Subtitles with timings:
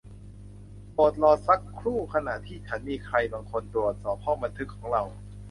[0.93, 5.03] โปรดรอสักครู่ขณะที่ฉันมีใครบางคนตรวจสอบห้องบันทึกของเรา